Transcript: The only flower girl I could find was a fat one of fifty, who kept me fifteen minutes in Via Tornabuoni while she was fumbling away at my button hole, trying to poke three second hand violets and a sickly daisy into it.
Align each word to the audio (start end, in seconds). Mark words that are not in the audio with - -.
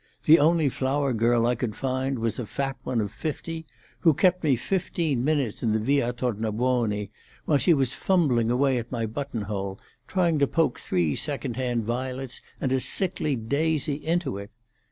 The 0.23 0.39
only 0.39 0.67
flower 0.67 1.13
girl 1.13 1.45
I 1.45 1.53
could 1.53 1.75
find 1.75 2.17
was 2.17 2.39
a 2.39 2.47
fat 2.47 2.75
one 2.81 3.01
of 3.01 3.11
fifty, 3.11 3.67
who 3.99 4.15
kept 4.15 4.43
me 4.43 4.55
fifteen 4.55 5.23
minutes 5.23 5.61
in 5.61 5.77
Via 5.77 6.11
Tornabuoni 6.11 7.11
while 7.45 7.59
she 7.59 7.75
was 7.75 7.93
fumbling 7.93 8.49
away 8.49 8.79
at 8.79 8.91
my 8.91 9.05
button 9.05 9.43
hole, 9.43 9.79
trying 10.07 10.39
to 10.39 10.47
poke 10.47 10.79
three 10.79 11.13
second 11.13 11.55
hand 11.55 11.83
violets 11.83 12.41
and 12.59 12.71
a 12.71 12.79
sickly 12.79 13.35
daisy 13.35 14.03
into 14.03 14.39
it. 14.39 14.49